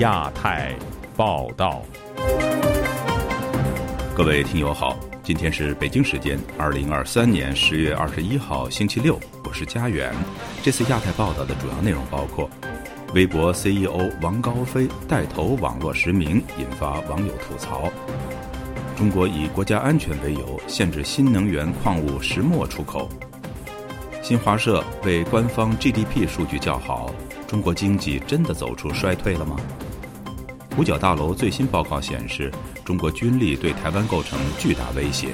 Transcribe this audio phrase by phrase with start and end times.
[0.00, 0.74] 亚太
[1.14, 1.82] 报道，
[4.14, 10.10] 各位听友好，今天是北京时间二零二三年十月二十一号星期六，我是佳远。
[10.62, 12.48] 这次亚太报道的主要内容包括：
[13.12, 17.92] 微博 CEO 王高飞带头网络实名，引发网友吐槽；
[18.96, 23.06] 中国以国家安全为由限制新能源矿物石墨出口；
[24.22, 27.14] 新华社为官方 GDP 数据叫好。
[27.46, 29.56] 中国经济真的走出衰退了吗？
[30.80, 32.50] 五角大楼最新报告显示，
[32.86, 35.28] 中国军力对台湾构成巨大威胁。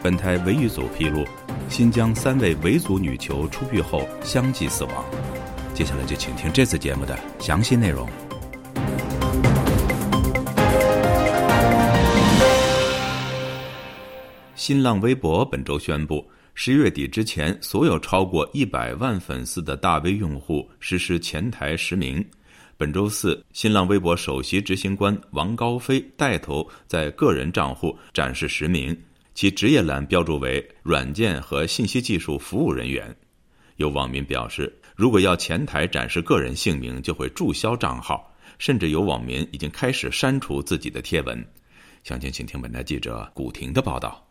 [0.00, 1.24] 本台维语组披露，
[1.68, 5.04] 新疆三位维族女囚出狱后相继死亡。
[5.74, 8.08] 接下来就请听这次节目的详细内容。
[14.54, 16.24] 新浪微博本周宣布。
[16.54, 22.24] 十月底之前，所有超过一百万粉丝的大 V 用户实施前台实名。
[22.80, 28.98] 本周四，新浪微博首席执行官王高飞带头在个人账户展示实名，
[29.34, 33.14] 其职业栏标注为“软件和信息技术服务人员”。
[33.76, 41.46] 有网民表示，如果要前台展示个人姓名，就会注销账号，甚至有网民已经开始删除自己的贴文。
[42.02, 44.26] 详情，请听本台记者古婷的报道。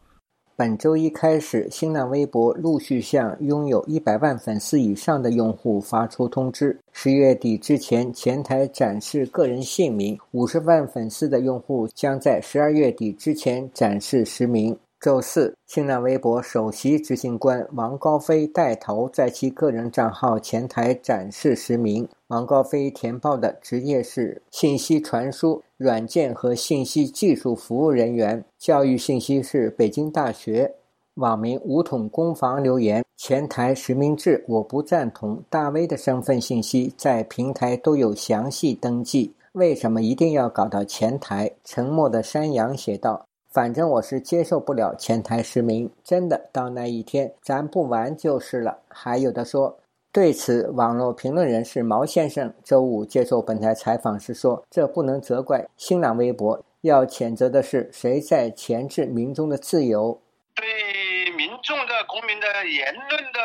[0.59, 14.77] 本周一开始，新浪微博陆续向拥有一百万粉丝以上的用户发出通知：十月底之前前台展示个人姓名，五十万粉丝的用户将在十二月底之前展示实名。
[15.01, 22.05] 周四，新浪微博首席执行官王高飞带头在其个人账号前台展示实名。
[22.27, 30.75] 王高飞填报的职业是信息传输、软件和信息技术服务人员，教育信息是北京大学。
[31.13, 41.49] 网民五桶攻防留言：前台实名制我不赞同，大 V 的身份信息在平台都有详细登记，为什么一定要搞到前台？
[41.63, 43.25] 沉默的山羊写道。
[43.59, 48.79] 反正我是接受不了前台实名，真的到那一天咱不玩就是了。
[48.87, 49.77] 还有的说，
[50.13, 60.21] 对此，网络评论人士毛先生周五接受本台采访时说：“这不能责怪新浪微博，要谴责的是谁在钳制民众的自由。
[60.55, 63.39] 对民众的、公民的言论的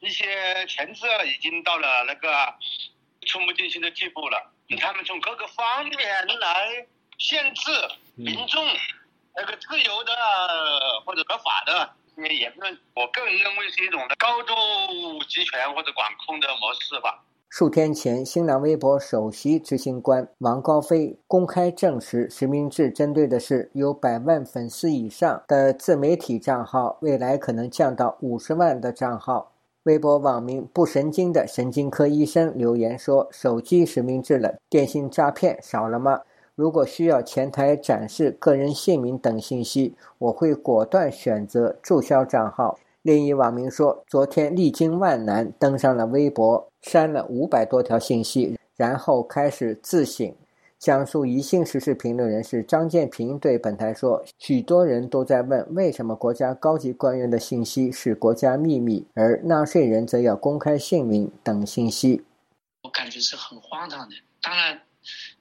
[0.00, 0.24] 一些
[0.66, 2.28] 钳制，已经到了那个
[3.26, 4.50] 触目惊心的地步了。
[4.80, 6.00] 他们从各个方面
[6.40, 6.86] 来
[7.18, 7.70] 限制
[8.14, 8.64] 民众。”
[9.36, 10.12] 那个自由的
[11.04, 14.54] 或者合法的这些言论，我个人认为是一种的高度
[15.28, 17.22] 集权或者管控的模式吧。
[17.50, 29.52] 数天前，新浪微博首席执行官王高飞公开证实，实名制针对的是有百万粉丝以上的自媒体账号，未来可能降到五十万的账号。
[29.84, 36.22] 微博网民不神经的神经科医生留言说：“手机实名制了，电信诈骗少了吗？”
[36.56, 42.78] 如果需要前台展示个人姓名等信息，我会果断选择注销账号。
[43.02, 50.34] 另一网民说，昨天历经万难登上了微博，删了五百多条信息，然后开始自省。
[50.78, 62.24] 江苏宜兴时事评论人士张建平对本台说：“许多人都在问，为什么国家高级官员的信息是国家秘密，而纳税人则要公开姓名等信息？”
[62.82, 64.14] 我感觉是很荒唐的。
[64.42, 64.80] 当然。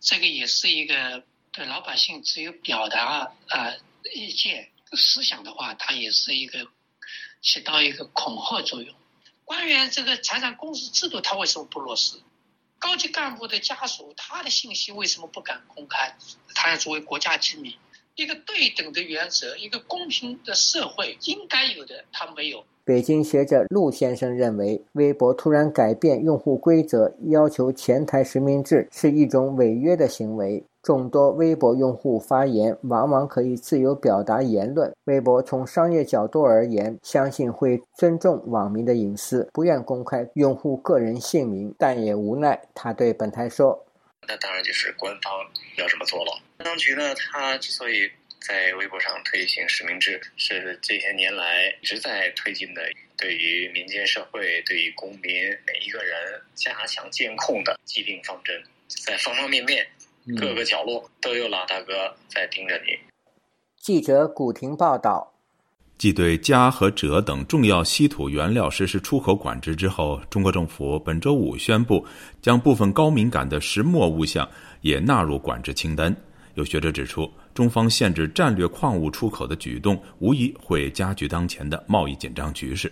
[0.06, 3.74] 这个也是一个对老百姓只有表达啊
[4.14, 6.68] 意见思想的话，它也是一个
[7.42, 8.96] 起到一个恐吓作用。
[9.46, 12.22] 官员这个财产公示制度，他为什么不落实？
[12.78, 16.16] 高级干部的家属，他的信息为什么不敢公开？
[16.54, 17.76] 他要作为国家机密。
[18.14, 22.68] 一个对等的原则，一个公平的社会应该有的，他没有。
[22.86, 30.64] 北京学者陆先生认为，微博突然改变用户规则，要求前台实名制是一种违约的行为。
[30.84, 34.94] 众多微博用户发言，往往可以自由表达言论。
[35.06, 42.62] 微博从商业角度而言，相信会尊重网民的隐私，不愿公开用户个人姓名，但也无奈。
[42.76, 43.84] 他对本台说
[44.30, 45.34] ：“那当然就是官方
[45.80, 46.32] 要这么做了。
[46.58, 48.12] 当局呢，他之所以……”
[48.48, 52.82] 在微博上推行实名制，是这些年来一直在推进的，
[53.18, 55.34] 对于民间社会、对于公民
[55.66, 58.56] 每一个人加强监控的既定方针，
[58.88, 59.84] 在方方面面、
[60.38, 62.96] 各个角落都有老大哥在盯着你。
[63.82, 65.34] 记者古婷报道。
[65.98, 72.06] 继对镓和锗等重要稀土原料实施出口管制之后，中国政府本周五宣布，
[72.44, 74.48] 将部分高敏感的石墨物项
[74.82, 76.16] 也纳入管制清单。
[76.54, 77.28] 有学者指出。
[77.56, 82.92] 中方限制战略矿物出口的举动，无疑会加剧当前的贸易紧张局势。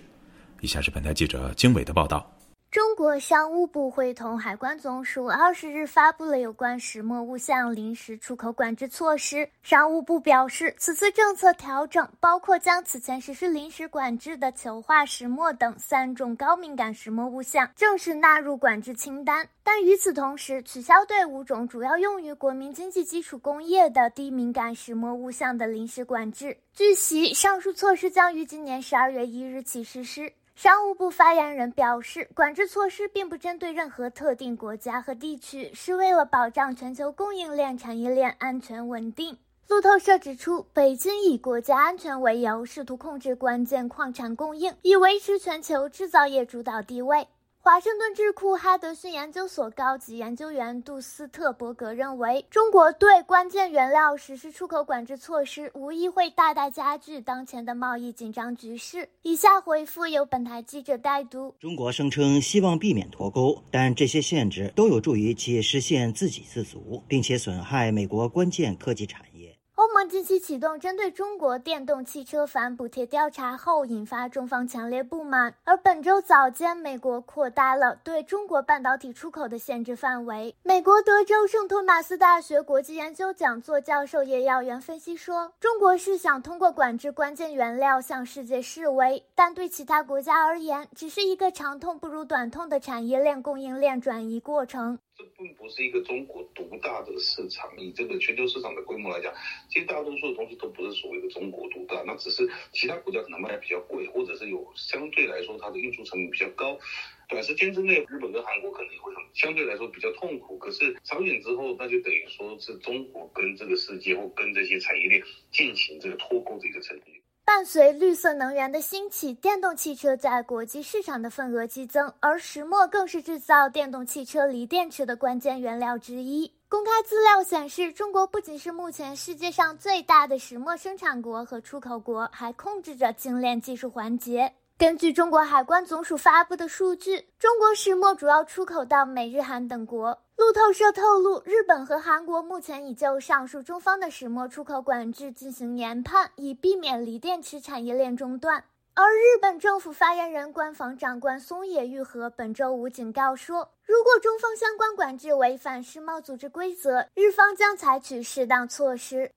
[0.61, 2.32] 以下是本台记者经纬的报道。
[2.73, 9.47] 中国商务部会同海关总署二十日发布了有关石墨物项临时出口管制措施。
[9.61, 26.57] 商务部表示，此次政策调整包括将此前实施临时管制的球化石墨等三种高敏感石墨物项正式纳入管制清单，但与此同时，取消对五种主要用于国民经济基础工业的低敏感石墨物项的临时管制。
[26.73, 30.33] 据悉，上述措施将于今年十二月一日起实施。
[30.55, 39.37] 商务部发言人表示，管制措施并不针对任何特定国家和地区，是为了保障全球供应链产业链安全稳定。
[39.67, 47.27] 路透社指出，北京以国家安全为由，试图控制关键矿产供应，以维持全球制造业主导地位。
[47.65, 59.07] 华盛顿智库哈德逊研究所高级研究员杜斯特伯格认为，中国对关键原料实施出口管制措施，无疑会大大加剧当前的贸易紧张局势。
[59.21, 69.32] 以下回复由本台记者代读：中国声称希望避免脱钩，但这些限制都有助于其实现自给自足，并且损害美国关键科技产业。
[69.75, 75.55] 欧盟近期启动针对中国电动汽车反补贴调查后，引发中方强烈不满。
[75.63, 80.55] 而本周早间，美国扩大了对中国半导体出口的限制范围。
[80.61, 94.99] 美国德州圣托马斯大学国际研究讲座教授叶耀元分析说，中国是想通过管制关键原料向世界示威，但对其他国家而言，只是一个长痛不如短痛的产业链供应链转移过程。
[95.43, 99.33] 并不是一个中国独大的市场，以这个全球市场的规模来讲，
[99.67, 106.79] 其实大多数的东西都不是所谓的中国独大，那只是其他国家可能卖的比较贵，或者是有相对来说它的运输成本比较高，
[107.27, 117.22] 短时间之内日本跟韩国可能也会很相对来说比较痛苦，可是长远之后，那就等于说是中国跟这个世界或跟这些产业链进行这个脱钩的一个程序。
[117.45, 126.53] 伴随绿色能源的兴起，电动汽车在国际市场的份额激增，而石墨更是制造电动汽车锂电池的关键原料之一。
[126.69, 134.53] 公开资料显示，中国不仅是目前世界上最大的石墨生产国和出口国，还控制着精炼技术环节。
[134.83, 140.19] 根据中国海关总署发布的数据，中国石墨主要出口到美日韩等国。
[140.35, 148.65] 路透社透露，日本和韩国目前已就上述中方的石墨出口管制进行研判，以避免锂电池产业链中断。
[148.93, 159.31] 而日本政府发言人官房长官松野裕和本周五警告说，如果中方相关管制违反世贸组织规则，日方将采取适当措施。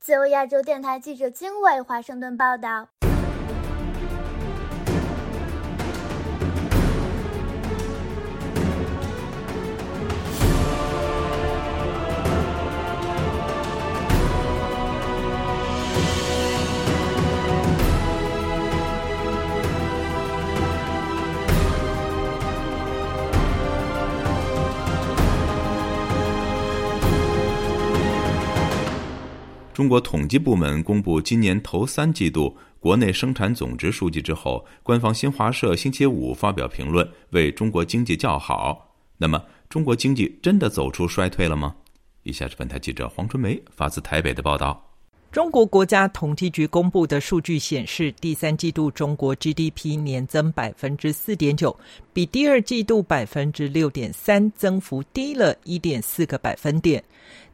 [0.00, 2.88] 自由亚洲电台记者金伟华盛顿报道。
[29.78, 38.92] 中国统计部门公布今年头三季度国内生产总值数据之后，官方新华社星期五发表评论，为中国经济叫好。
[39.18, 41.76] 那么，中国经济真的走出衰退了吗？
[42.24, 44.87] 以下是本台记者黄春梅发自台北的报道。
[45.30, 51.78] 中国国家统计局公布的数据显示，第三季度中国 GDP 年增百分之四点九，
[52.14, 57.04] 比第二季度百分之六点三增幅低了一点四个百分点。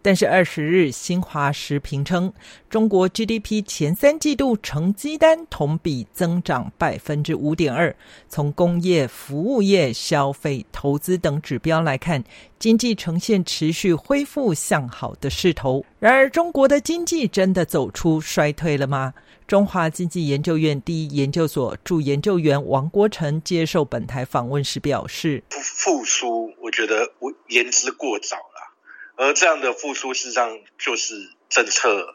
[0.00, 2.32] 但是二十日，新华时评称，
[2.68, 7.94] 中国 GDP 前三季度成绩单同比增长百分之五点二。
[8.28, 12.22] 从工业、服务业、消费、投资等指标来看，
[12.58, 15.84] 经济呈现持续恢复向好的势头。
[16.04, 19.14] 然而，中国的经济真的走出衰退了吗？
[19.46, 28.74] 中华经济研究院第一研究所驻研究员王国成接受本台访问时表示：“复苏，我觉得我言之过早了。”
[29.16, 31.14] 而这样的复苏，事实上就是
[31.48, 32.14] 政策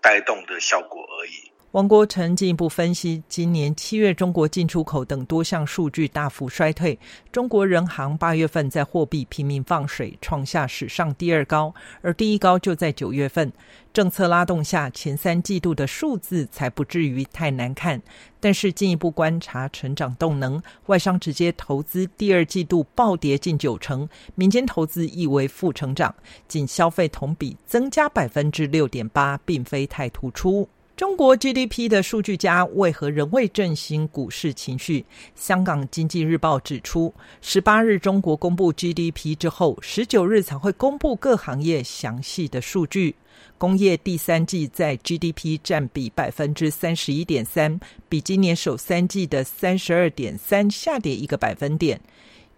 [0.00, 1.47] 带动的效果而已。
[1.72, 6.98] 王国成进一步分析，今年七月中国进出口等多项数据大幅衰退。
[7.30, 13.52] 中国人行八月份在货币拼命放水，创下史上第二高，而第一高就在九月份。
[13.92, 18.00] 政策拉动下，前三季度的数字才不至于太难看。
[18.40, 26.14] 但是进一步观察成长动能，外商直接投资第二季度暴跌近九成，民间投资亦为负成长，
[26.46, 30.66] 仅消费同比增加百分之六点八，并非太突出。
[30.98, 35.04] 中国 GDP 的数据家为何仍未振兴股市情绪？
[35.36, 43.14] 香港经济日报指出，十八日中国公布 GDP 之后，十九日才会公布各行业详细的数据。
[43.58, 47.78] 工业第三季在 GDP 占比百分之三十一点三，
[48.08, 52.00] 比今年首三季的三十二点三下跌一个百分点。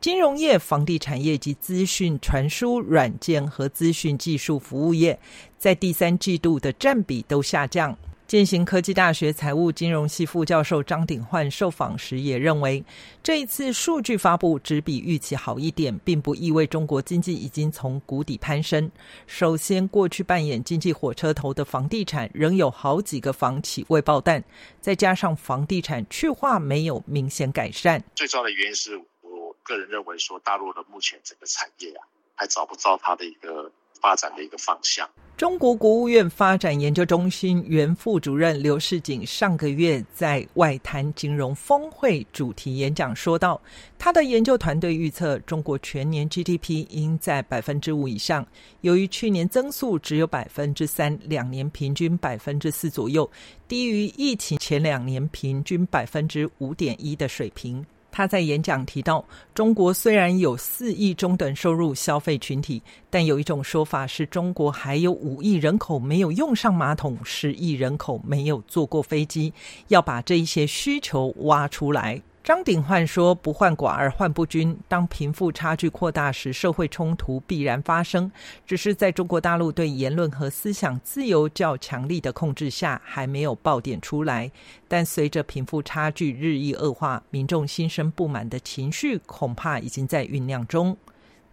[0.00, 5.18] 金融业、房地产业及资讯传输软件和资讯技术服务业
[5.58, 7.94] 在第三季度的占比都下降。
[8.30, 12.84] 建行科技大学财务金融系副教授张鼎焕受访时也认为，
[13.24, 18.88] 这一次数据发布只比预期好一点，并不意味中国经济已经从谷底攀升。
[19.26, 24.40] 首先，过去扮演经济火车头的房地产仍有好几个房企未爆弹，
[24.80, 28.00] 再加上房地产去化没有明显改善。
[28.14, 32.06] 最重要的原因是我个人认为说，大陆的目前整个产业啊，
[32.36, 33.68] 还找不到它的一个
[34.00, 35.10] 发展的一个方向。
[35.40, 43.58] 中国国务院发展研究中心原副主任刘世锦上个月在外滩金融峰会主题演讲说道，
[43.98, 48.46] 他的研究团队预测中国全年 GDP 应在百分之五以上，
[48.82, 53.30] 由于去年增速只有百分之三，两年平均百分之四左右，
[53.66, 57.82] 低于疫情前两年平均百分之五点一的水平。
[58.12, 59.24] 他在演讲提到，
[59.54, 69.52] 中国虽然有四亿中等收入消费群体，但有一种说法是中国还有五亿人口没有用上马桶，十亿人口没有坐过飞机，
[69.88, 72.20] 要把这一些需求挖出来。
[72.42, 78.32] 张鼎焕说：“不患寡而患不均，当贫富差距扩大时，社会冲突必然发生。
[78.66, 84.50] 只是在中国大陆对言论和思想自由较强力的控制下，还没有爆点出来。
[84.88, 90.96] 但随着贫富差距日益恶化，民众心生不满的情绪恐怕已经在酝酿中。”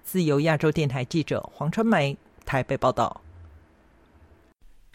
[0.05, 3.21] 自由亚洲电台记者黄春梅台北报道。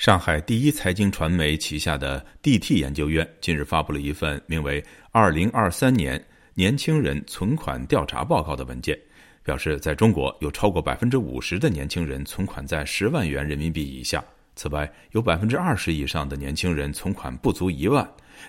[0.03, 4.83] 上海第一财经传媒旗下的 DT 研究院近日发布了一份名为
[5.13, 6.21] 《二零二三年
[6.55, 8.99] 年轻人存款调查报告》的文件，
[9.45, 14.21] 表示，在中国有超过百分之五十的年轻人存款在十万元人民币以下。
[14.57, 18.05] 此外，有百分之二十以上的年轻人存款不足一万，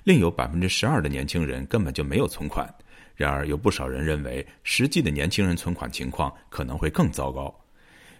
[0.06, 2.68] 另有百分之十二的年轻人根本就没有存款。
[3.16, 7.54] 然而，有不少人认为，实际的年轻人存款情况可能会更糟糕。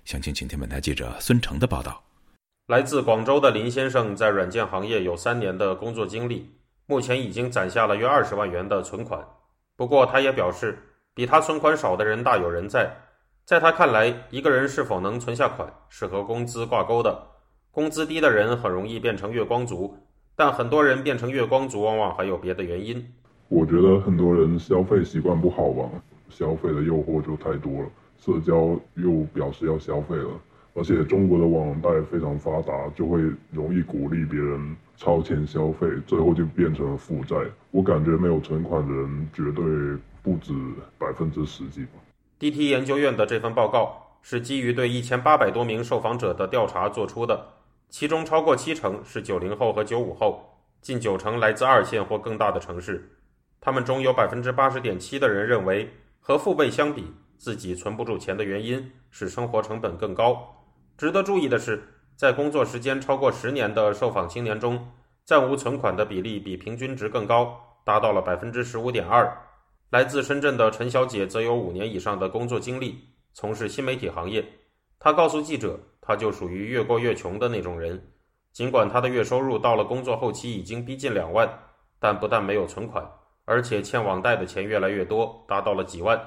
[0.06, 2.00] 详情，请听本台记者孙成的报道。
[2.68, 6.50] 来自广州的林先生在软件行业有三年的工作经历，
[6.86, 9.22] 目前已经攒下了约二十万元的存款。
[9.76, 10.78] 不过，他也表示，
[11.14, 12.90] 比他存款少的人大有人在。
[13.44, 17.22] 在他看来，一个人是否能存下款是和工资挂钩的。
[17.70, 19.98] 工资低的人很容易变成月光族，
[20.34, 23.06] 但很多人变成月光族往往还有别的原因。
[23.50, 25.90] 我觉得很多人消费习惯不好吧，
[26.30, 30.30] 消费的诱惑就太多了，社交又表示要消费了。
[30.76, 37.36] 而且中国的网贷非常发达，就会容易鼓励别人超前消费，最后就变成了负债。
[37.70, 39.64] 我感觉没有存款的人绝对
[40.24, 40.52] 不止
[40.98, 41.92] 百分之十几吧。
[42.40, 47.46] DT 研究院的这份报告是基于对一千八百多名受访者的调查做出的，
[47.90, 53.12] 其中超过七成是九零后和九五后，近九成来自二线或更大的城市。
[53.62, 55.90] 他们中有百分之八十点七的人认为，
[56.20, 60.63] 和父辈相比，自己存不住钱的原因是生活成本更高。
[60.98, 61.82] 值得注意的是，
[62.16, 64.92] 在工作时间超过十年的受访青年中，
[65.26, 69.32] 暂无存款的比例比平均值更高，达到了百分之十五点二。
[69.90, 73.00] 来自深圳的陈小姐则有五年以上的工作经历，
[73.34, 74.44] 从事新媒体行业。
[75.00, 78.02] 她告诉记者，她就属于越过越穷的那种人。
[78.52, 81.48] 尽管她的月收入到了工作后期已经逼近两万，
[82.00, 83.04] 但不但没有存款，
[83.46, 86.20] 而且欠网贷的钱越来越多，达到了几万。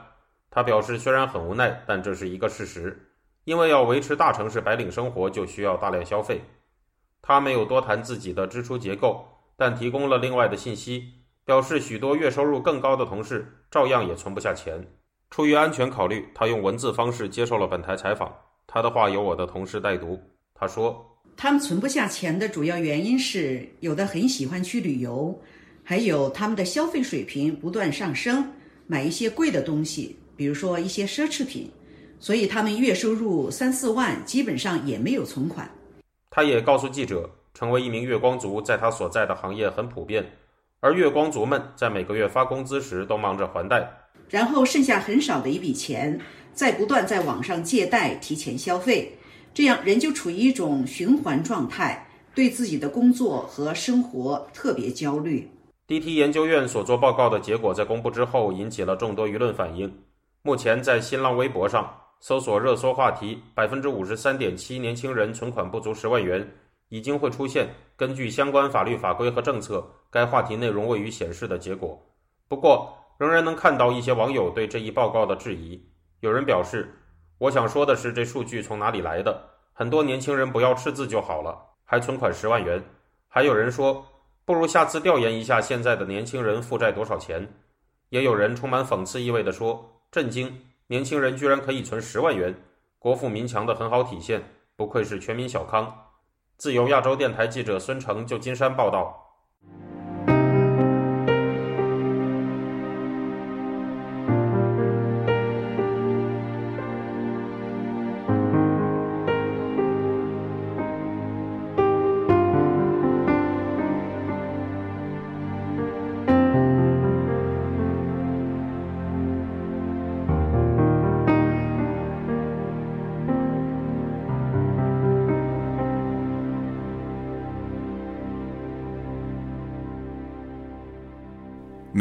[0.51, 3.13] 她表示，虽然很无奈，但这是一个事实。
[3.47, 6.41] 因为要维持大城市白领生活，就需要大量消费。
[7.23, 9.25] 他没有多谈自己的支出结构，
[9.57, 11.05] 但提供了另外的信息，
[11.45, 14.85] 表示许多月收入更高的同事照样也存不下钱。
[15.31, 18.35] 出于安全考虑，他用文字方式接受了本台采访。
[18.67, 20.21] 他的话由我的同事代读。
[20.53, 21.05] 他说
[21.37, 25.41] ：“他们存不下钱的主要原因是，有的很喜欢去旅游，
[25.85, 28.53] 还有他们的消费水平不断上升，
[28.89, 31.71] 买一些贵的东西，比如说一些奢侈品。”
[32.19, 35.71] 所以他们月收入三四万，基本上也没有存款。
[36.31, 40.25] 他也告诉记者，成为一名月光族在他所在的行业很普遍，
[40.81, 43.91] 而月光族们在每个月发工资时都忙着还贷，
[44.29, 46.21] 然后剩下很少的一笔钱，
[46.53, 49.11] 再不断在网上借贷提前消费，
[49.55, 55.49] 这样人就处于一种循环状态，对自己的工作和生活特别焦虑。
[55.89, 59.91] DT 研究院所做报告的结果在公布之后，引起了众多舆论反应。
[60.43, 61.91] 目前在新浪微博上。
[62.21, 66.49] 搜索热搜话题，百分之五十三点七年轻人存款不足十万元，
[66.89, 72.01] 已经会出现根据相关法律法规和政策，该话题内容未予显示的结果。
[72.49, 75.81] 不过，仍然能看到一些网友对这一报告的质疑。
[76.21, 76.93] 有人表示
[77.39, 79.43] ：“我想说的是，这数据从哪里来的？
[79.73, 82.83] 很多年轻人不要赤字就好了，还存款十万元。”
[83.29, 84.05] 还有人说
[84.45, 87.47] ：“不如下次调研一下现在的年轻人负债多少钱。”
[88.11, 90.51] 也有人充满讽刺意味地说：“震惊，
[90.89, 92.55] 年轻人居然可以存十万元，
[92.99, 94.43] 国富民强的很好体现，
[94.77, 96.13] 不愧是全民小康。”
[96.57, 99.26] 自由亚洲电台记者孙成，就金山报道。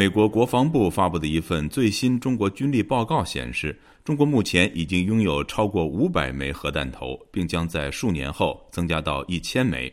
[0.06, 9.92] 美国国防部发布的一份最新中国军力报告显示，中国目前已经拥有超过五百枚核弹头，并将在数年后增加到一千枚。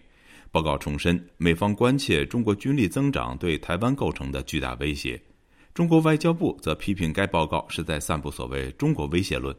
[0.52, 5.20] 报告重申，美方关切中国军力增长对台湾构成的巨大威胁。
[5.74, 9.56] 中国外交部则批评该报告是在散布所谓“中国威胁论”。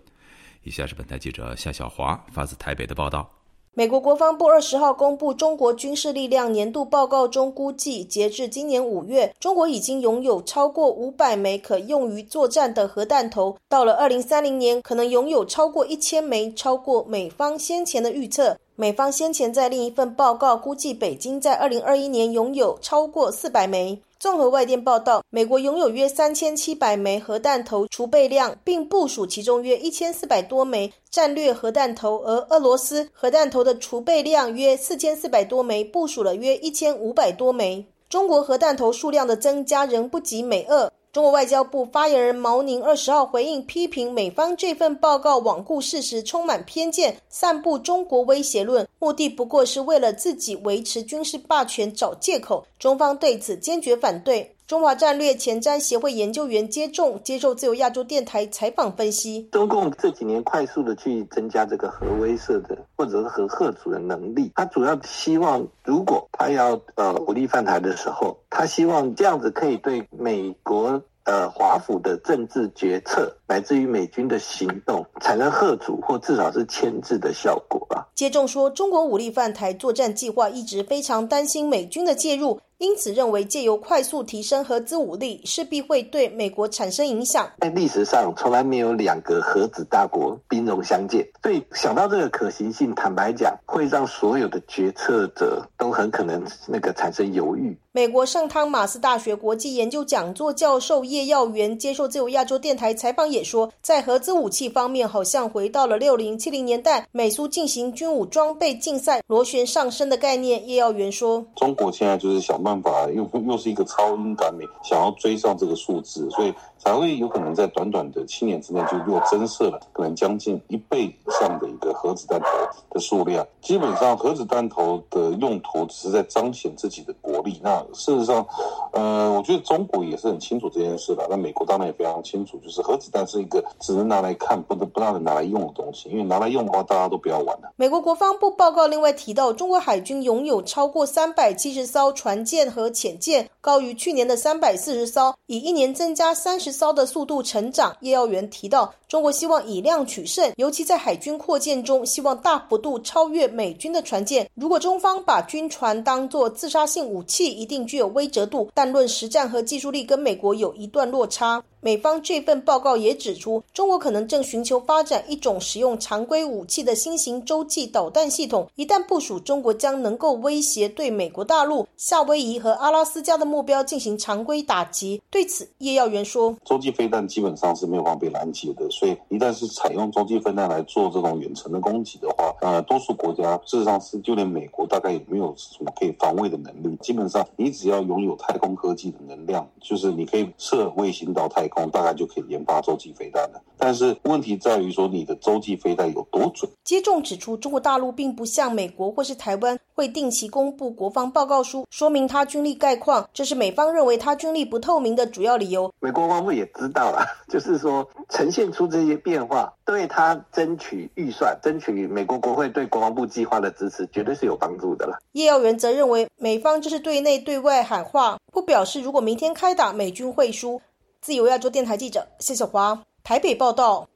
[0.63, 3.29] 以下是本台记者夏小华发自台北的报道。
[3.76, 13.57] 美国国防部二十号公布中国军事力量年度报告中估计，截至今年五月，中国已经拥有超过五百枚可用于作战的核弹头。
[13.69, 18.57] 到了二零三零年，可能拥有超过一千枚，超过美方先前的预测。
[18.76, 24.00] 美方先前在另一份报告估计，北京在二零二一年拥有超过四百枚。
[24.25, 37.85] 综合外电报道，美国拥有约三千七百枚核弹头储备量，并部署其中约一千四百多枚战略核弹头；而俄罗斯核弹头的储备量约四千四百多枚，部署了约一千五百多枚。
[38.09, 40.90] 中国核弹头数量的增加仍不及美俄。
[41.14, 52.66] 中国外交部发言人毛宁二十号回应批评美方这份报告罔顾事实，充满偏见，散布中国威胁论，目的不过是为了自己维持军事霸权找借口。
[52.80, 54.56] 中方对此坚决反对。
[54.66, 71.03] 中华战略前瞻协会研究员接种接受自由亚洲电台采访分析：中共这几年快速的去增加这个核威慑的或者是核核主的能力，他主要希望，如果他要呃武力犯台的时候，他希望这样子可以对美国。
[71.27, 78.05] 呃，华府的政治决策，乃至于美军的行动，产生贺阻或至少是牵制的效果啊。
[78.14, 82.61] 接种说，中国武力犯台作战计划一直非常担心美军的介入。
[82.85, 87.51] 因此，认为借由快速提升核子武力，势必会对美国产生影响。
[87.59, 97.75] 在历史上，从来没有两个核子大国兵戎相见，所以想到这个可行性，坦白讲，会让所有的决策者都很可能那个产生犹豫。
[97.96, 110.66] 美国圣汤马斯大学国际研究讲座教授叶耀元接受自由亚洲电台采访也说，在核子武器方面，好像回到了六零七零年代美苏进行军武装备竞赛螺旋上升的概念。
[110.66, 122.46] 叶耀元说：“中国现在就是想。”办法又又是一个超英赶美，想要追上这个数字，所以才会有可能在短短的七年之内就又增设了可能将近一倍以上的一个核子弹头
[122.88, 123.46] 的数量。
[123.61, 127.61] 基本上核子弹头的用途只是在彰显自己的国力。
[127.62, 128.44] 那事实上，
[128.92, 131.27] 呃，我觉得中国也是很清楚这件事的。
[131.31, 136.09] 那美国当然也非常清楚，就是核子弹是一个只能拿来看，不能不让人拿来用的东西。
[136.09, 137.70] 因为拿来用的话，大家都不要玩了。
[137.77, 142.64] 美国国防部报告另外提到，中国海军拥有超过三百七十艘船舰。
[142.75, 147.97] 和潜舰高于去年的三百四十艘，以一年增加三十艘的速度成长。
[148.01, 154.49] 叶耀元提到，中国希望以量取胜，尤其在海军扩建中，希望大幅度超越美军的船舰。
[154.55, 161.65] 如果中方把军船当作自杀性武器，一定并具有威慑度，但论实战和技术力，跟美国有一段落差。
[161.81, 168.67] 美方这份报告也指出，中国可能正寻求发展一种使用常规武器的新型洲际导弹系统。
[168.77, 175.21] 一旦部署，中国将能够威胁对美国大陆、夏威夷和阿拉斯加的目标进行常规打击。
[175.29, 186.97] 对此，叶耀元说：“洲际飞弹基本上是没有办法被拦截的，所以一旦是采用洲际飞弹来做这种远程的攻击的话，呃，多数国家事实上是就连美国大概也没有什么可以防卫的能力。
[187.03, 196.70] 基本上，你只要拥有太空科技的能量，就是你可以射卫星到太空。”大概就可以研发洲际飞弹了，但是问题在于说你的洲际飞弹有多准？
[196.83, 205.90] 接种指出，中国大陆并不像美国或是台湾会定期公布国防报告书，说明它军力概况，这是美方认为它军力不透明的主要理由。
[206.00, 215.18] 美国防常委也知道了， 就是说呈现出这些变化，对他争取预算、争取美国国会对国防部计划的支持，绝对是有帮助的了。
[215.33, 220.81] 叶耀元则认为，美方就是对内对外喊话，不表示如果明天开打，美军会输。
[221.20, 224.09] 自由亚洲电台记者谢小华台北报道。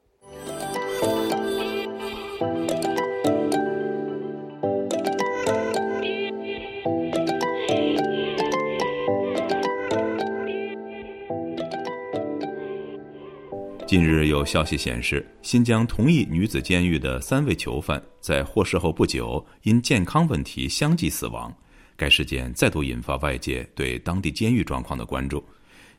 [13.89, 21.51] 近日有消息显示，新疆同一女子监狱的三位囚犯在获释后不久因健康问题相继死亡。
[21.97, 25.43] 该事件再度引发外界对当地监狱状况的关注。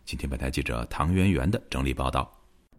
[0.05, 2.31] 今天，本台记者唐媛媛的整理报道。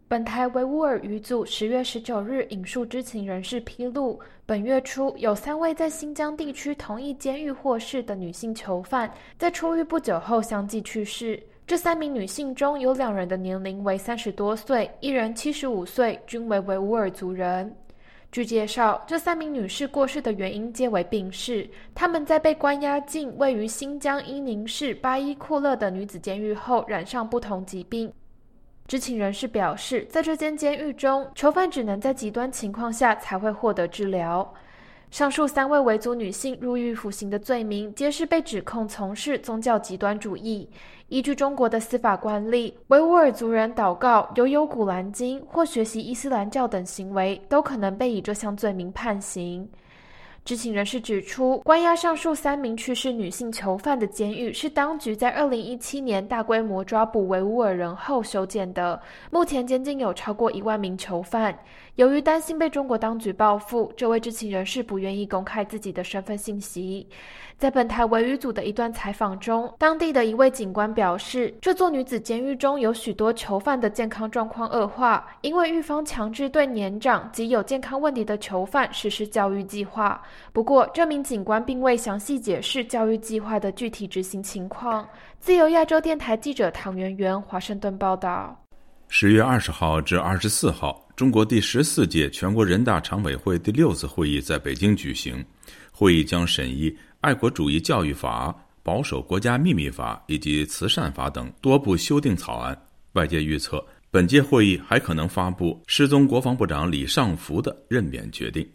[0.06, 11.42] 本台维吾尔语组十月十九日引述知情人士披露，本月初有三位在新疆地区同一监狱获释的女性囚犯，在出狱不久后相继去世。
[11.70, 17.72] 这三名女性中有两人的年龄为三十多岁，一人七十五岁，均为维吾尔族人。
[18.32, 21.70] 据介绍，这三名女士过世的原因皆为病逝。
[21.94, 28.12] 她们在被关押进位于新疆伊宁市巴依库勒的女子监狱后，染上不同疾病。
[28.88, 34.52] 知情人士表示，在这间监狱中，囚犯只能在极端情况下才会获得治疗。
[35.10, 40.68] 上述三位维族女性入狱服刑的罪名，皆是被指控从事宗教极端主义。
[41.08, 49.68] 依据中国的司法惯例，维吾尔族人祷告、游游古兰经或学习伊斯兰教等行为，都可能被以这项罪名判刑。
[50.42, 58.98] 知情人士指出，关押上述三名去世女性囚犯的监狱是当局在二零一七年大规模抓捕维吾尔人后修建的。
[59.30, 61.56] 目前监禁有超过一万名囚犯。
[61.96, 67.06] 由于担心被中国当局报复，这位知情人士不愿意公开自己的身份信息。
[67.58, 80.22] 在本台维语组的一段采访中，当地的一位警官表示，这座女子监狱中有许多囚犯的健康状况恶化，因为狱方强制对年长及有健康问题的囚犯实施教育计划。
[80.54, 85.06] 不过，这名警官并未详细解释教育计划的具体执行情况。
[85.38, 88.56] 自由亚洲电台记者唐媛媛华盛顿报道。
[89.08, 95.44] 十月二十号至二十四号，中国第十四届全国人大常委会第六次会议在北京举行，
[95.92, 96.96] 会议将审议。
[97.20, 102.74] 爱国主义教育法、保守国家秘密法以及慈善法等多部修订草案，
[103.12, 108.66] 外界预测本届会议还可能发布失踪国防部长李尚福的任免决定。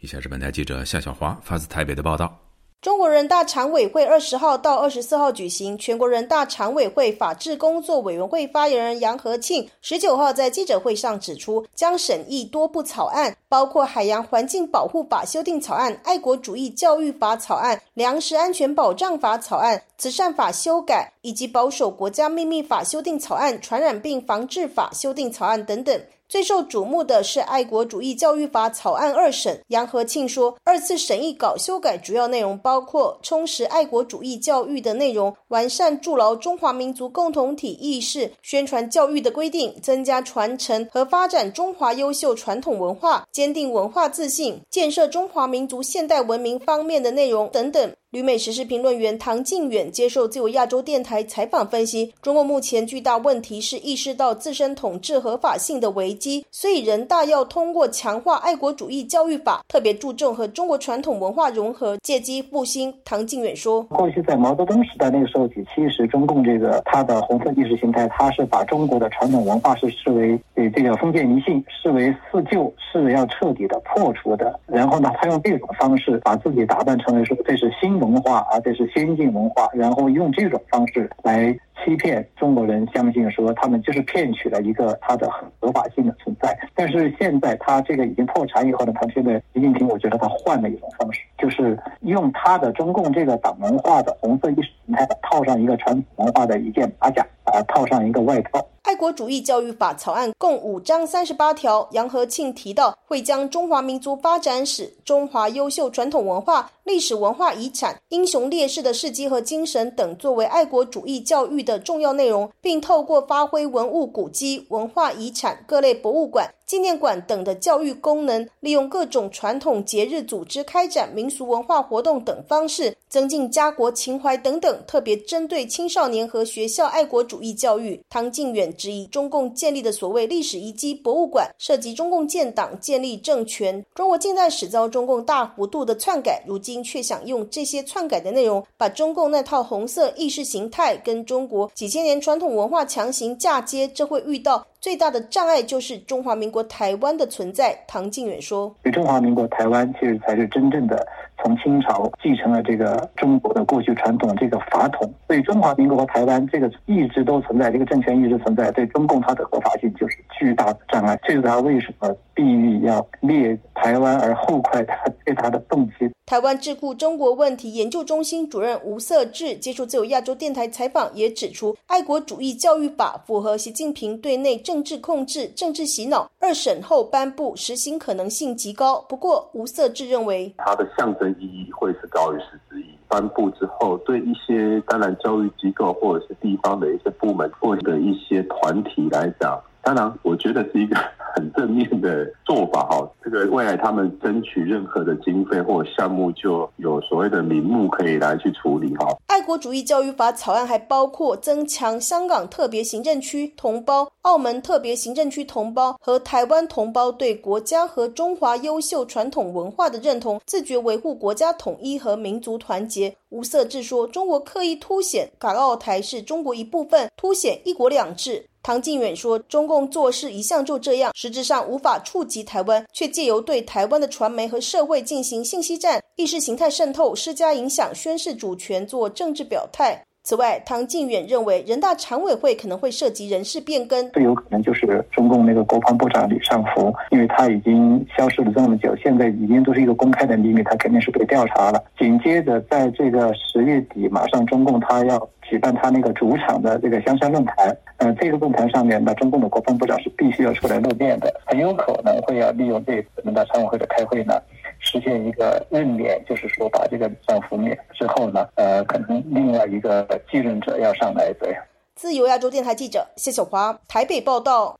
[0.00, 2.41] 以下是本台记者夏小华发自台北的报道。
[2.82, 26.02] 中国人大常委会二十号到二十四号举行，全国人大常委会法制工作委员会发言人杨和庆十九号在记者会上指出，将审议多部草案，包括海洋环境保护法修订草案、爱国主义教育法草案、粮食安全保障法草案、慈善法修改，以及保守国家秘密法修订草案、传染病防治法修订草案等等。
[26.32, 29.60] 最受瞩目的是《爱国主义教育法》草案二审。
[29.68, 47.92] 杨和庆说，二次审议稿修改主要内容包括充实爱国主义教育的内容，完善筑牢中华民族共同体意识、宣传教育的规定，增加传承和发展中华优秀传统文化，坚定文化自信，建设中华民族现代文明方面的内容等等。
[48.12, 62.92] 旅美时事评论员唐靖远接受自由亚洲电台采访分析，中国目前巨大问题是意识到自身统治合法性的危机，所以人大要通过强化爱国主义教育法，特别注重和中国传统文化融合，借机复兴。
[63.02, 74.60] 唐靖远说：“过去在毛泽东时代那个时候起，其实中共这个他的红色意识形态，他是把中国的传统文化是视为呃这个封建迷信，视为四旧，视为要彻底的破除的。
[74.66, 86.56] 然后呢，他用这种方式把自己打扮成为说这是新。”文化而且是先进文化，然后用这种方式来欺骗中国人，相信说他们就是骗取了一个它的合法性的存在。
[86.74, 98.64] 但是现在他这个已经破产以后呢，他现在习近平，我觉得他换了一种方式，就是用他的中共这个党文化的红色意识形态套上一个传统文化的一件马甲，啊，套上一个外套。
[98.82, 101.88] 爱国主义教育法草案共五章三十八条。
[101.92, 116.52] 杨和庆提到，会将中华民族发展史、中华优秀传统文化、历史文化遗产、英雄烈士的事迹和精神等作为爱国主义教育的重要内容，并透过发挥文物古迹、文化遗产、各类博物馆。
[116.72, 128.02] 纪念馆等的教育功能，利用各种传统节日组织开展民俗文化活动等方式，增进家国情怀等等，特别针对青少年和学校爱国主义教育。
[128.08, 133.84] 唐靖远质疑中共建立的所谓历史遗迹博物馆，涉及中共建党、建立政权。
[133.94, 144.66] 中国近代史遭中共大幅度的篡改，如今却想用这些篡改的内容，把中共那套红色意识形态跟中国几千年传统文化强行嫁接，这会遇到。
[144.82, 151.06] 最大的障碍就是中华民国台湾的存在，唐靖远说：“中华民国台湾其实才是真正的
[151.42, 161.18] 从清朝继承了这个中国的过去传统这个法统，所以中华民国和台湾这个一直都存在，这个政权一直存在，对中共它的合法性就是巨大的障碍。
[161.24, 179.04] 这是他为什么必须要列台湾而后快他最大的动机。”台湾智库中国问题研究中心主任吴色志接受自由亚洲电台采访，也指出，爱国主义教育法符合习近平对内政治控制、政治洗脑，二审后颁布实行可能性极高。
[179.08, 182.98] 不过，吴色志认为，它的象征意义会是高于实质意义。
[183.08, 189.60] 颁布之后，对一些当然教育机构或者是地方的一些部门或者一些团体来讲。
[189.82, 190.96] 当然，我觉得是一个
[191.34, 193.10] 很正面的做法哈。
[193.24, 199.06] 这个未来他们争取任何的经费或项目，就有所谓的名目可以来去处理哈。
[199.26, 213.12] 爱国主义教育法草案还包括增强香港特别行政区同胞、澳门特别行政区同胞和台湾同胞对国家和中华优秀传统文化的认同，自觉维护国家统一和民族团结。
[213.30, 241.82] 吴色志说：“中国刻意凸显港澳台是中国一部分，凸显一国两制。”唐靖远说：“中共做事一向就这样，实质上无法触及台湾，却借由对台湾的传媒和社会进行信息战、意识形态渗透、施加影响、宣示主权、做政治表态。”此外，唐靖远认为，人大常委会可能会涉及人事变更，最有可能就是中共那个国防部长李尚福，因为他已经消失了这么久，现在已经都是一个公开的秘密，他肯定是被调查了。
[241.98, 254.40] 紧接着，在这个十月底，马上中共他要举办他那个主场的这个香山论坛，呃，这个论坛上面，那中共的国防部长是必须要出来露面的，很有可能会要利用这次人大常委会的开会呢。
[254.82, 261.64] 实现一个任免，就是说把这个上浮免之后呢，呃，可能另外一个继任者要上来，这样。
[261.94, 264.76] 自由亚洲电台记者谢小华台北报道。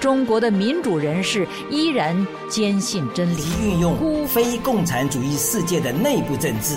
[0.00, 6.76] 中国的民主人士依然坚信真理，运用非共产主义世界的内部政治。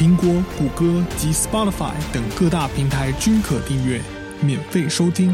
[0.00, 4.00] 苹果、谷歌及 Spotify 等各大平台均可订阅，
[4.40, 5.28] 免费收听。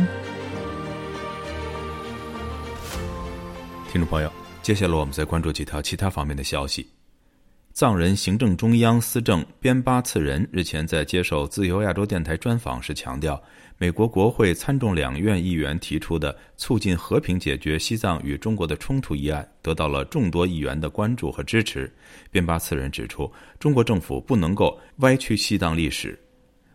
[3.93, 6.85] 听众朋友，接下来我们再关注几条其他方面的消息。
[7.77, 13.39] 藏人行政中央司政边巴次仁日前在接受自由亚洲电台专访时强调。
[13.77, 21.95] 美国国会参众两院议员提出的促进和平解决西藏与中国的冲突议案得到了众多议员的关注和支持。
[22.31, 26.19] 边巴次仁指出，中国政府不能够歪曲西藏历史。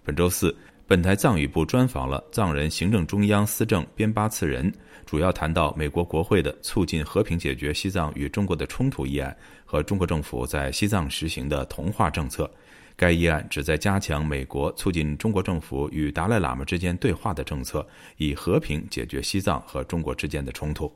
[0.03, 0.55] 本周四，
[0.91, 4.69] 本台藏语部专访了藏人行政中央司政边巴次人，
[5.05, 12.51] 主要谈到美国国会的促进和平解决西藏与中国的冲突议案和中国政府在西藏实行的同化政策。
[12.97, 20.93] 该议案旨在加强美国促进中国政府与达赖喇嘛之间对话的政策，以和平解决西藏和中国之间的冲突。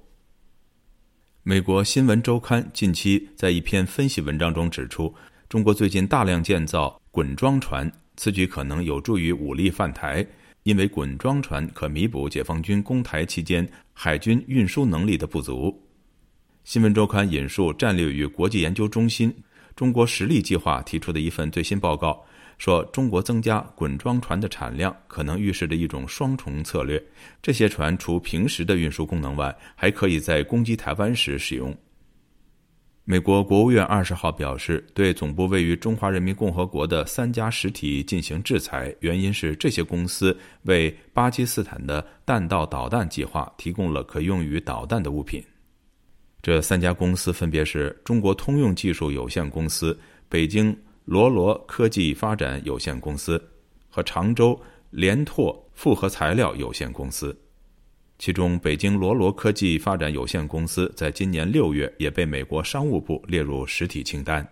[1.41, 5.15] 美国新闻周刊近期在一篇分析文章中指出，
[5.47, 10.25] 中国最近大量建造滚装船，此举可能有助于武力犯台，
[10.63, 15.77] 因为滚装船可弥补解放军攻台期间海军运输能力的不足。
[16.63, 19.33] 新闻周刊引述战略与国际研究中心。
[19.75, 22.25] 中国实力计划提出的一份最新报告
[22.57, 27.03] 说，中国增加滚装船的产量，可能预示着一种双重策略。
[27.41, 31.75] 这些船除平时的运输功能外，还可以在攻击台湾时使用。
[33.07, 45.43] 美国国务院二十号表示，对总部位于中华人民共和国的三家实体进行制裁，原因是这些公司为巴基斯坦的弹道导弹计划提供了可用于导弹的物品。
[46.41, 49.95] 这三家公司分别是中国通用技术有限公司、
[50.27, 53.39] 北京罗罗科技发展有限公司
[53.87, 57.39] 和常州联拓复合材料有限公司。
[58.17, 64.47] 其中，北京罗罗科技发展有限公司在今年六月也被美国商务部列入实体清单。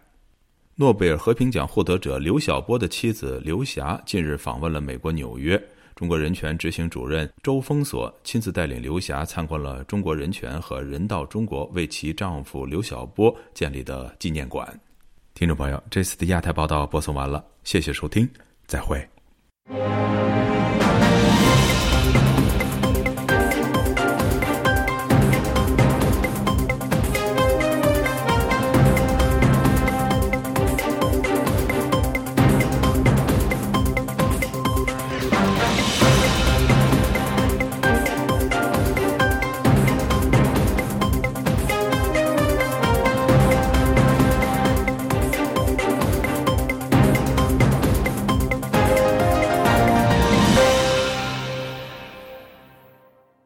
[0.76, 5.62] 诺贝尔和平奖获得者刘晓波的妻子刘霞近日访问了美国纽约。
[5.95, 14.67] 中国人权执行主任周封锁亲自带领刘霞参观了中国人权和人道中国为其丈夫刘晓波建立的纪念馆。
[15.36, 18.28] 听众朋友，这次的亚太报道播送完了，谢谢收听，
[18.65, 19.08] 再会。